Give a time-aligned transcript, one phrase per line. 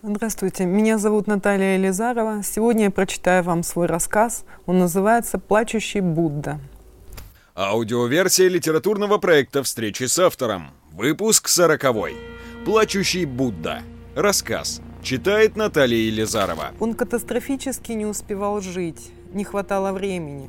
[0.00, 2.44] Здравствуйте, меня зовут Наталья Елизарова.
[2.44, 4.44] Сегодня я прочитаю вам свой рассказ.
[4.64, 6.60] Он называется «Плачущий Будда».
[7.56, 10.70] Аудиоверсия литературного проекта «Встречи с автором».
[10.92, 12.16] Выпуск сороковой.
[12.64, 13.82] «Плачущий Будда».
[14.14, 14.80] Рассказ.
[15.02, 16.70] Читает Наталья Елизарова.
[16.78, 19.10] Он катастрофически не успевал жить.
[19.32, 20.48] Не хватало времени.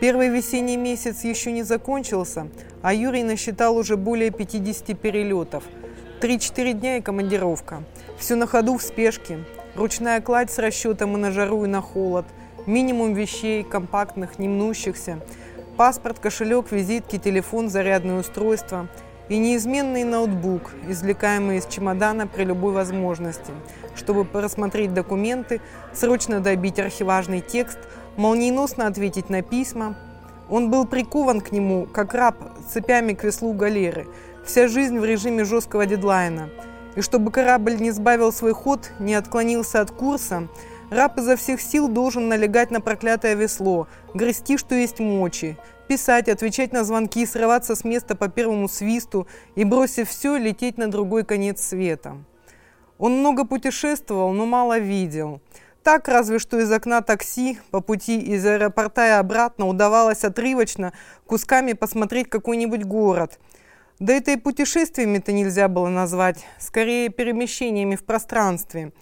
[0.00, 2.46] Первый весенний месяц еще не закончился,
[2.82, 5.64] а Юрий насчитал уже более 50 перелетов.
[6.20, 7.84] 3-4 дня и командировка.
[8.18, 9.44] Все на ходу в спешке.
[9.74, 12.24] Ручная кладь с расчетом и на жару, и на холод.
[12.64, 15.20] Минимум вещей, компактных, не мнущихся.
[15.76, 18.88] Паспорт, кошелек, визитки, телефон, зарядное устройство.
[19.28, 23.52] И неизменный ноутбук, извлекаемый из чемодана при любой возможности,
[23.94, 25.60] чтобы просмотреть документы,
[25.92, 27.78] срочно добить архиважный текст,
[28.16, 29.96] молниеносно ответить на письма.
[30.48, 32.36] Он был прикован к нему, как раб,
[32.72, 34.06] цепями к веслу галеры.
[34.44, 36.50] Вся жизнь в режиме жесткого дедлайна–
[36.96, 40.48] и чтобы корабль не сбавил свой ход, не отклонился от курса,
[40.90, 46.72] раб изо всех сил должен налегать на проклятое весло, грести, что есть мочи, писать, отвечать
[46.72, 51.60] на звонки, срываться с места по первому свисту и, бросив все, лететь на другой конец
[51.60, 52.16] света.
[52.98, 55.42] Он много путешествовал, но мало видел.
[55.86, 60.92] Так, разве что из окна такси по пути из аэропорта и обратно удавалось отрывочно
[61.26, 63.38] кусками посмотреть какой-нибудь город–
[64.00, 68.92] да это и путешествиями-то нельзя было назвать, скорее перемещениями в пространстве.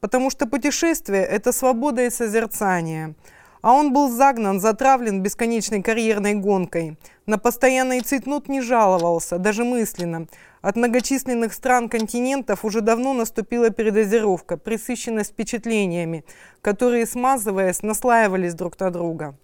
[0.00, 3.14] Потому что путешествие– это свобода и созерцание.
[3.62, 6.98] А он был загнан, затравлен бесконечной карьерной гонкой.
[7.26, 10.26] На постоянный цитнут не жаловался, даже мысленно.
[10.62, 16.24] От многочисленных стран континентов уже давно наступила передозировка, присыщенность впечатлениями,
[16.60, 19.36] которые, смазываясь, наслаивались друг на друга.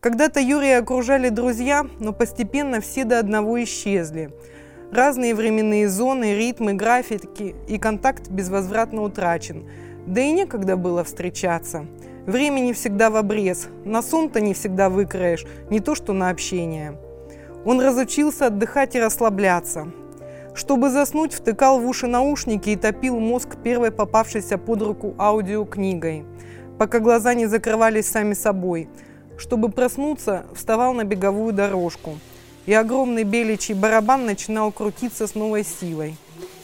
[0.00, 4.34] Когда-то Юрия окружали друзья, но постепенно все до одного исчезли.
[4.92, 9.66] Разные временные зоны, ритмы, графики и контакт безвозвратно утрачен.
[10.06, 11.86] Да и некогда было встречаться.
[12.26, 16.98] Времени всегда в обрез, на сон-то не всегда выкроешь, не то что на общение.
[17.64, 19.88] Он разучился отдыхать и расслабляться.
[20.54, 26.24] Чтобы заснуть, втыкал в уши наушники и топил мозг первой попавшейся под руку аудиокнигой,
[26.78, 28.88] пока глаза не закрывались сами собой–
[29.36, 32.18] чтобы проснуться, вставал на беговую дорожку,
[32.66, 36.16] и огромный беличий барабан начинал крутиться с новой силой.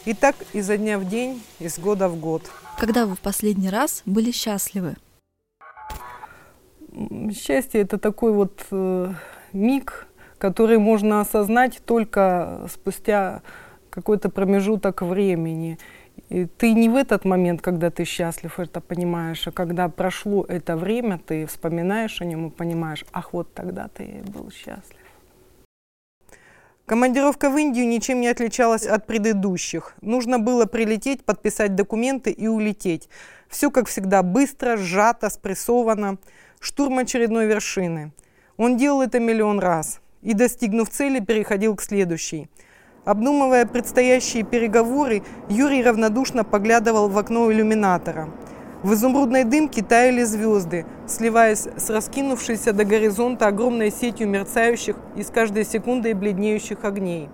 [0.04, 2.50] И так изо дня в день, из года в год.
[2.78, 4.96] Когда вы в последний раз были счастливы?
[7.32, 9.12] Счастье– это такой вот э,
[9.52, 10.06] миг,
[10.38, 13.42] который можно осознать только спустя
[13.90, 15.78] какой-то промежуток времени.
[16.28, 20.76] И ты не в этот момент, когда ты счастлив, это понимаешь, а когда прошло это
[20.76, 24.96] время, ты вспоминаешь о нем и понимаешь, ах, вот тогда ты был счастлив.
[26.86, 29.94] Командировка в Индию ничем не отличалась от предыдущих.
[30.00, 33.08] Нужно было прилететь, подписать документы и улететь.
[33.48, 36.18] Все, как всегда, быстро, сжато, спрессовано.
[36.60, 38.12] Штурм очередной вершины.
[38.56, 40.00] Он делал это миллион раз.
[40.22, 42.48] И, достигнув цели, переходил к следующей–
[43.04, 48.28] Обдумывая предстоящие переговоры, Юрий равнодушно поглядывал в окно иллюминатора.
[48.82, 55.30] В изумрудной дымке таяли звезды, сливаясь с раскинувшейся до горизонта огромной сетью мерцающих и с
[55.30, 57.30] каждой секундой бледнеющих огней.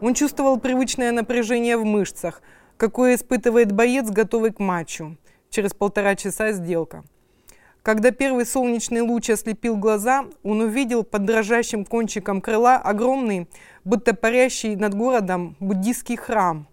[0.00, 2.42] Он чувствовал привычное напряжение в мышцах,
[2.76, 5.16] какое испытывает боец, готовый к матчу.
[5.50, 7.02] Через полтора часа сделка.
[7.88, 13.48] Когда первый солнечный луч ослепил глаза, он увидел под дрожащим кончиком крыла огромный,
[13.82, 16.68] будто парящий над городом, буддийский храм.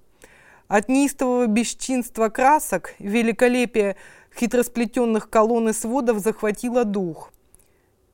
[0.68, 3.96] От неистового бесчинства красок, великолепия
[4.38, 7.32] хитросплетенных колонн и сводов захватило дух.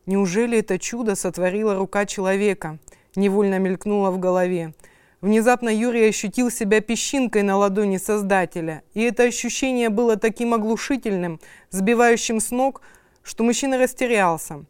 [0.06, 2.78] Неужели это чудо сотворила рука человека?
[3.16, 4.76] Невольно мелькнуло в голове.
[5.22, 11.40] Внезапно Юрий ощутил себя песчинкой на ладони Создателя, и это ощущение было таким оглушительным,
[11.70, 12.82] сбивающим с ног,
[13.22, 14.66] что мужчина растерялся.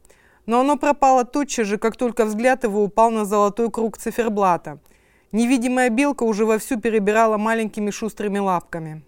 [0.45, 4.79] Но оно пропало тотчас же, как только взгляд его упал на золотой круг циферблата.
[5.31, 9.03] Невидимая белка уже вовсю перебирала маленькими шустрыми лапками.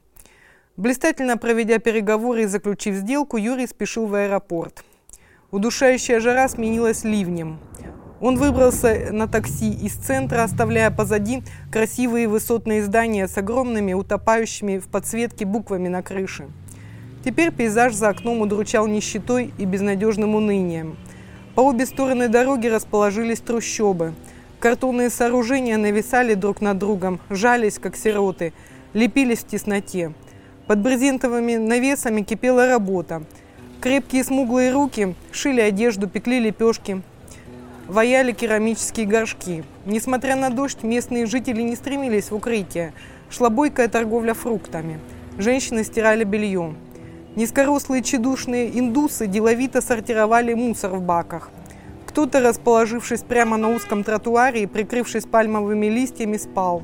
[0.77, 4.85] Блистательно проведя переговоры и заключив сделку, Юрий спешил в аэропорт.
[5.51, 7.59] Удушающая жара сменилась ливнем.
[8.23, 14.87] Он выбрался на такси из центра, оставляя позади красивые высотные здания с огромными, утопающими в
[14.87, 16.47] подсветке буквами на крыше.
[17.25, 20.95] Теперь пейзаж за окном удручал нищетой и безнадежным унынием.
[21.53, 24.13] По обе стороны дороги расположились трущобы.
[24.61, 28.53] Картонные сооружения нависали друг над другом, жались, как сироты,
[28.93, 30.13] лепились в тесноте.
[30.65, 33.23] Под брезентовыми навесами кипела работа.
[33.81, 37.01] Крепкие смуглые руки шили одежду, пекли лепешки,
[37.87, 39.63] ваяли керамические горшки.
[39.85, 42.93] Несмотря на дождь, местные жители не стремились в укрытие.
[43.29, 44.99] Шла бойкая торговля фруктами.
[45.37, 46.75] Женщины стирали белье.
[47.35, 51.49] Низкорослые чедушные индусы деловито сортировали мусор в баках.
[52.05, 56.83] Кто-то, расположившись прямо на узком тротуаре и прикрывшись пальмовыми листьями, спал.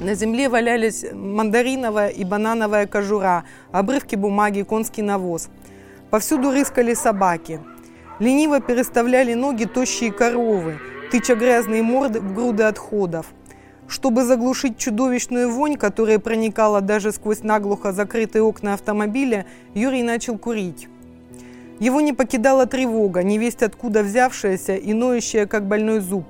[0.00, 5.48] На земле валялись мандариновая и банановая кожура, обрывки бумаги, конский навоз.
[6.10, 7.60] Повсюду рыскали собаки.
[8.20, 10.78] Лениво переставляли ноги тощие коровы,
[11.10, 13.32] тыча грязные морды в груды отходов.
[13.88, 20.86] Чтобы заглушить чудовищную вонь, которая проникала даже сквозь наглухо закрытые окна автомобиля, Юрий начал курить.
[21.78, 26.26] Его не покидала тревога, невесть откуда взявшаяся и ноющая, как больной зуб.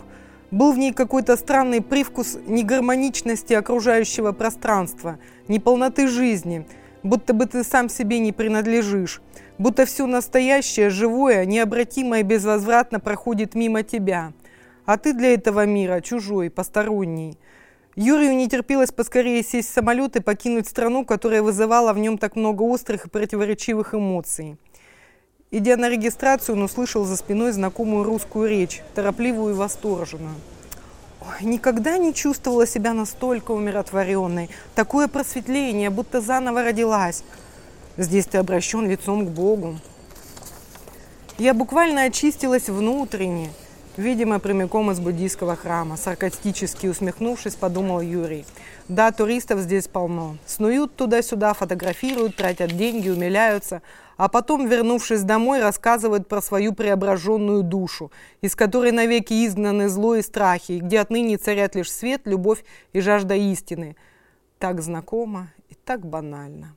[0.52, 6.68] Был в ней какой-то странный привкус негармоничности окружающего пространства, неполноты жизни,
[7.02, 9.20] будто бы ты сам себе не принадлежишь,
[9.60, 14.32] будто все настоящее, живое, необратимое безвозвратно проходит мимо тебя.
[14.86, 17.38] А ты для этого мира чужой, посторонний.
[17.94, 22.36] Юрию не терпелось поскорее сесть в самолет и покинуть страну, которая вызывала в нем так
[22.36, 24.56] много острых и противоречивых эмоций.
[25.50, 30.36] Идя на регистрацию, он услышал за спиной знакомую русскую речь, торопливую и восторженную.
[31.20, 34.48] Ой, никогда не чувствовала себя настолько умиротворенной.
[34.74, 37.24] Такое просветление, будто заново родилась.
[37.96, 39.78] Здесь ты обращен лицом к Богу.
[41.38, 43.50] Я буквально очистилась внутренне,
[43.96, 45.96] видимо, прямиком из буддийского храма.
[45.96, 48.44] Саркастически усмехнувшись, подумал Юрий.
[48.88, 50.36] Да, туристов здесь полно.
[50.46, 53.82] Снуют туда-сюда, фотографируют, тратят деньги, умиляются–
[54.20, 60.20] а потом, вернувшись домой, рассказывают про свою преображенную душу, из которой навеки изгнаны зло и
[60.20, 63.96] страхи, где отныне царят лишь свет, любовь и жажда истины.
[64.58, 66.76] Так знакомо и так банально.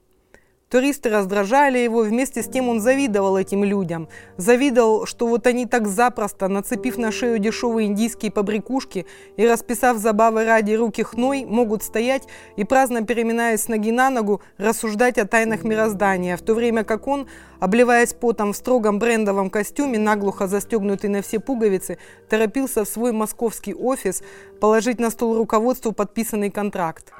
[0.73, 4.09] Туристы раздражали его, вместе с тем он завидовал этим людям.
[4.37, 9.05] Завидовал, что вот они так запросто, нацепив на шею дешевые индийские побрякушки
[9.37, 12.23] и расписав забавы ради руки хной, могут стоять
[12.55, 17.05] и, праздно переминаясь с ноги на ногу, рассуждать о тайнах мироздания, в то время как
[17.05, 17.27] он,
[17.59, 23.75] обливаясь потом в строгом брендовом костюме, наглухо застегнутый на все пуговицы, торопился в свой московский
[23.75, 24.23] офис
[24.59, 27.11] положить на стол руководству подписанный контракт.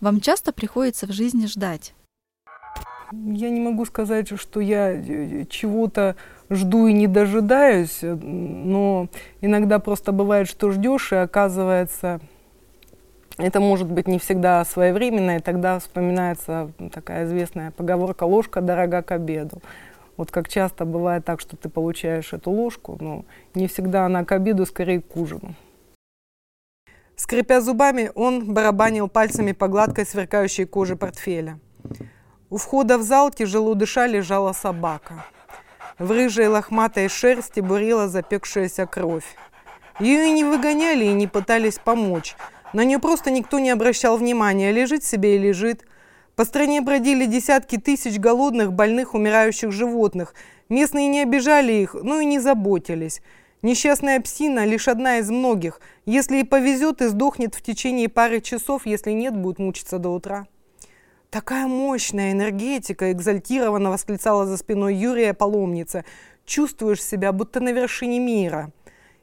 [0.00, 1.92] Вам часто приходится в жизни ждать?
[3.12, 6.16] Я не могу сказать, что я э, чего-то
[6.50, 9.08] жду и не дожидаюсь, но
[9.40, 12.20] иногда просто бывает, что ждешь, и оказывается,
[13.38, 19.12] это может быть не всегда своевременно, и тогда вспоминается такая известная поговорка «ложка дорога к
[19.12, 19.62] обеду».
[20.16, 23.24] Вот как часто бывает так, что ты получаешь эту ложку, но
[23.54, 25.54] не всегда она к обеду, скорее к ужину.
[27.16, 31.58] Скрипя зубами, он барабанил пальцами по гладкой сверкающей коже портфеля.
[32.48, 35.24] У входа в зал тяжело дыша лежала собака.
[35.98, 39.24] В рыжей лохматой шерсти бурила запекшаяся кровь.
[39.98, 42.36] Ее и не выгоняли, и не пытались помочь.
[42.72, 44.70] На нее просто никто не обращал внимания.
[44.70, 45.84] Лежит себе и лежит.
[46.36, 50.34] По стране бродили десятки тысяч голодных, больных, умирающих животных.
[50.68, 53.22] Местные не обижали их, но и не заботились.
[53.62, 55.80] Несчастная псина– лишь одна из многих.
[56.04, 60.46] Если и повезет, и сдохнет в течение пары часов, если нет, будет мучиться до утра.
[61.36, 66.06] Такая мощная энергетика, экзальтированно восклицала за спиной Юрия паломница.
[66.46, 68.72] Чувствуешь себя, будто на вершине мира.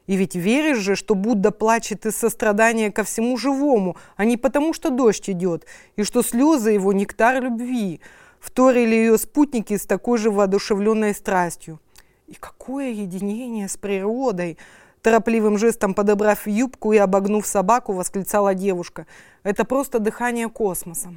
[0.06, 4.72] И ведь веришь же, что Будда плачет из сострадания ко всему живому, а не потому,
[4.72, 5.66] что дождь идет,
[5.96, 8.00] и что слезы его– нектар любви.
[8.38, 11.80] Вторили ее спутники с такой же воодушевленной страстью.
[12.28, 14.56] И какое единение с природой!
[15.02, 19.08] Торопливым жестом подобрав юбку и обогнув собаку, восклицала девушка.
[19.42, 21.12] Это просто дыхание космоса.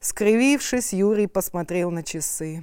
[0.00, 2.62] Скривившись, Юрий посмотрел на часы.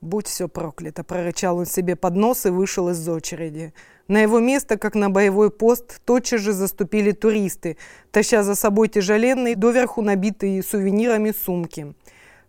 [0.00, 3.74] «Будь все проклято!»– прорычал он себе под нос и вышел из очереди.
[4.08, 7.76] На его место, как на боевой пост, тотчас же заступили туристы,
[8.10, 11.94] таща за собой тяжеленные, доверху набитые сувенирами сумки.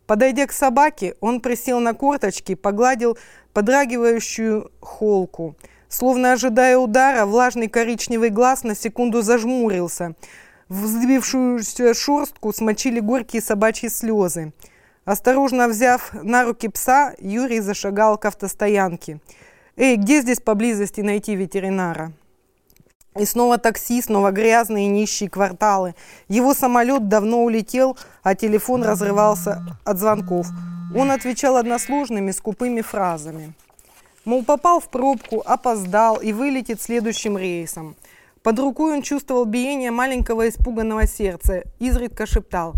[0.06, 3.18] Подойдя к собаке, он присел на корточки, погладил
[3.54, 5.56] подрагивающую холку.
[5.88, 10.16] Словно ожидая удара, влажный коричневый глаз на секунду зажмурился–
[10.68, 14.54] в шерстку смочили горькие собачьи слезы.
[15.06, 19.20] Осторожно взяв на руки пса, Юрий зашагал к автостоянке.
[19.78, 22.14] «Эй, где здесь поблизости найти ветеринара?»
[23.18, 25.96] И снова такси, снова грязные нищие кварталы.
[26.28, 30.48] Его самолет давно улетел, а телефон разрывался от звонков.
[30.96, 33.54] Он отвечал односложными, скупыми фразами.
[34.26, 37.96] Мол, попал в пробку, опоздал и вылетит следующим рейсом.
[38.46, 42.76] Под рукой он чувствовал биение маленького испуганного сердца, изредка шептал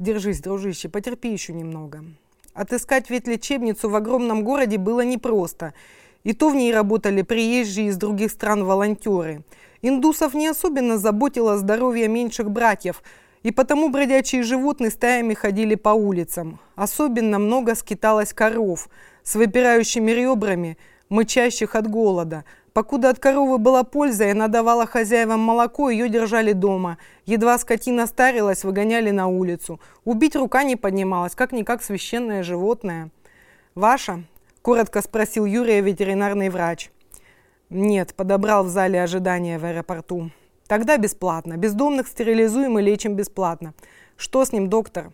[0.00, 2.04] «Держись, дружище, потерпи еще немного».
[2.52, 5.72] Отыскать ветлечебницу в огромном городе было непросто.
[6.24, 9.44] И то в ней работали приезжие из других стран волонтеры.
[9.82, 13.00] Индусов не особенно заботило здоровье меньших братьев.
[13.44, 16.58] И потому бродячие животные стаями ходили по улицам.
[16.74, 18.88] Особенно много скиталось коров
[19.22, 20.76] с выпирающими ребрами,
[21.08, 22.44] мычащих от голода.
[22.74, 26.98] Покуда от коровы была польза, и она давала хозяевам молоко, ее держали дома.
[27.24, 29.80] Едва скотина старилась, выгоняли на улицу.
[30.04, 33.10] Убить рука не поднималась, как-никак священное животное.
[33.76, 34.24] «Ваша?»–
[34.62, 36.90] коротко спросил Юрия ветеринарный врач.
[37.70, 40.30] «Нет»,– подобрал в зале ожидания в аэропорту.
[40.66, 41.56] Тогда бесплатно.
[41.56, 43.74] Бездомных стерилизуем и лечим бесплатно.
[44.16, 45.12] Что с ним, доктор?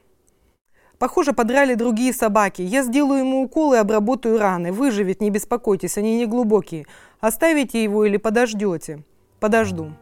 [1.01, 2.61] Похоже, подрали другие собаки.
[2.61, 4.71] Я сделаю ему укол и обработаю раны.
[4.71, 6.85] Выживет, не беспокойтесь, они не глубокие.
[7.21, 9.03] Оставите его или подождете?
[9.41, 9.93] Подожду.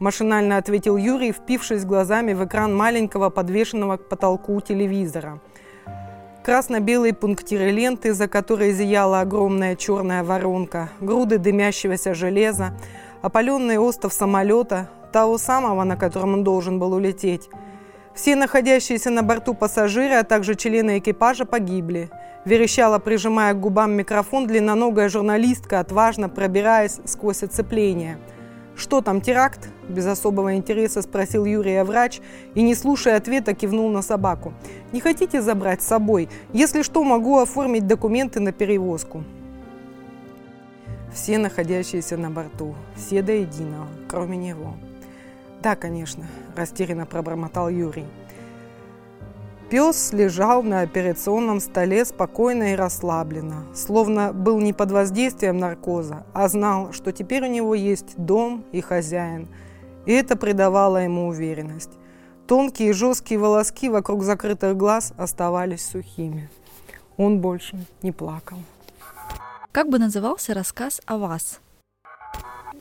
[0.00, 5.40] Машинально ответил Юрий, впившись глазами в экран маленького подвешенного к потолку телевизора.
[6.42, 12.76] Красно-белые пунктиры ленты, за которой зияла огромная черная воронка, груды дымящегося железа,
[13.22, 17.48] опаленный остов самолета, того самого, на котором он должен был улететь.
[18.18, 22.10] Все находящиеся на борту пассажиры, а также члены экипажа погибли.
[22.44, 28.18] Верещала, прижимая к губам микрофон, длинноногая журналистка, отважно пробираясь сквозь оцепление.
[28.74, 32.20] «Что там, теракт?»– без особого интереса спросил Юрия врач
[32.56, 34.52] и, не слушая ответа, кивнул на собаку.
[34.90, 36.28] «Не хотите забрать с собой?
[36.52, 39.22] Если что, могу оформить документы на перевозку».
[41.14, 44.74] Все находящиеся на борту, все до единого, кроме него–
[45.62, 46.24] «Да, конечно»,–
[46.56, 48.06] растерянно пробормотал Юрий.
[49.70, 56.48] Пес лежал на операционном столе спокойно и расслабленно, словно был не под воздействием наркоза, а
[56.48, 59.46] знал, что теперь у него есть дом и хозяин.
[60.06, 61.90] И это придавало ему уверенность.
[62.46, 66.48] Тонкие жесткие волоски вокруг закрытых глаз оставались сухими.
[67.18, 68.56] Он больше не плакал.
[69.70, 71.60] Как бы назывался рассказ о вас?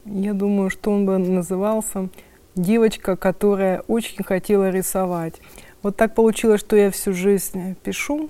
[0.06, 2.08] Я думаю, что он бы назывался
[2.58, 5.36] девочка, которая очень хотела рисовать.
[5.84, 8.30] Вот так получилось, что я всю жизнь пишу,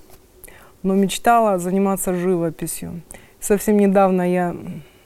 [0.82, 3.02] но мечтала заниматься живописью.
[3.40, 4.54] Совсем недавно я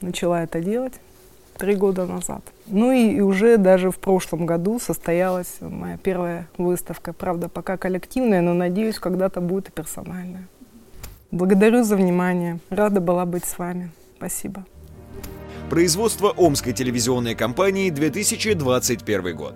[0.00, 0.94] начала это делать,
[1.56, 2.42] три года назад.
[2.66, 7.12] Ну и, уже даже в прошлом году состоялась моя первая выставка.
[7.12, 10.48] Правда, пока коллективная, но надеюсь, когда-то будет и персональная.
[11.30, 12.58] Благодарю за внимание.
[12.68, 13.90] Рада была быть с вами.
[14.16, 14.64] Спасибо.
[15.72, 19.54] Производство Омской телевизионной компании 2021 год.